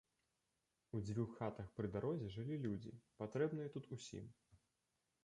У 0.99 1.01
дзвюх 1.07 1.35
хатах 1.41 1.67
пры 1.79 1.91
дарозе 1.95 2.31
жылі 2.37 2.57
людзі, 2.65 2.95
патрэбныя 3.21 3.69
тут 3.77 3.85
усім. 3.97 4.25